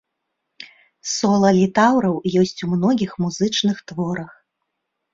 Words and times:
Сола 1.15 1.51
літаўраў 1.59 2.15
ёсць 2.43 2.63
у 2.71 2.73
многіх 2.75 3.11
музычных 3.27 3.77
творах. 3.93 4.31